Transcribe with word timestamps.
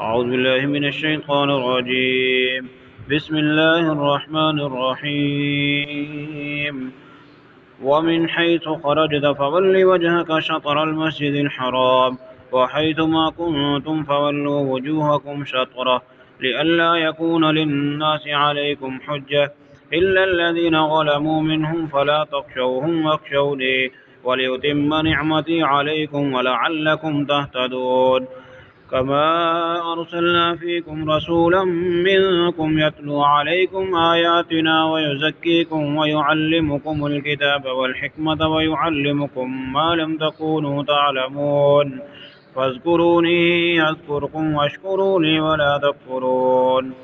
أعوذ 0.00 0.30
بالله 0.30 0.66
من 0.66 0.84
الشيطان 0.84 1.50
الرجيم. 1.50 2.68
بسم 3.10 3.36
الله 3.36 3.92
الرحمن 3.92 4.60
الرحيم. 4.60 6.36
ومن 7.82 8.28
حيث 8.28 8.68
خرجت 8.68 9.26
فول 9.26 9.84
وجهك 9.84 10.38
شطر 10.38 10.82
المسجد 10.82 11.34
الحرام 11.34 12.18
وحيث 12.52 12.98
ما 13.00 13.30
كنتم 13.30 14.02
فولوا 14.02 14.60
وجوهكم 14.60 15.44
شطرة 15.44 16.02
لئلا 16.40 16.96
يكون 16.96 17.44
للناس 17.50 18.26
عليكم 18.26 19.00
حجة 19.00 19.52
إلا 19.92 20.24
الذين 20.24 20.88
ظلموا 20.88 21.42
منهم 21.42 21.86
فلا 21.86 22.26
تخشوهم 22.32 23.06
واخشوني 23.06 23.90
وليتم 24.24 24.94
نعمتي 24.94 25.62
عليكم 25.62 26.32
ولعلكم 26.34 27.24
تهتدون. 27.24 28.26
كما 28.90 29.92
أرسلنا 29.92 30.56
فيكم 30.56 31.10
رسولا 31.10 31.64
منكم 32.04 32.78
يتلو 32.78 33.22
عليكم 33.22 33.94
آياتنا 33.94 34.84
ويزكيكم 34.84 35.96
ويعلمكم 35.96 37.06
الكتاب 37.06 37.64
والحكمة 37.66 38.48
ويعلمكم 38.48 39.72
ما 39.72 39.94
لم 39.94 40.16
تكونوا 40.16 40.82
تعلمون 40.82 42.00
فاذكروني 42.54 43.80
أذكركم 43.82 44.54
واشكروني 44.54 45.40
ولا 45.40 45.80
تكفرون 45.82 46.94